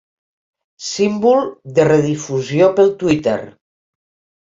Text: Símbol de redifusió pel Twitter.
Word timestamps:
Símbol 0.85 1.45
de 1.77 1.87
redifusió 1.91 2.73
pel 2.81 2.93
Twitter. 3.07 3.41